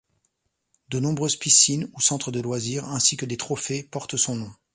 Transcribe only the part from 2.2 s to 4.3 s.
de loisirs, ainsi que des trophées, portent